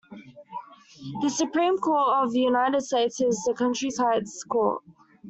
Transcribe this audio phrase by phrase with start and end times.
[1.21, 4.81] The Supreme Court of the United States is the country's highest court.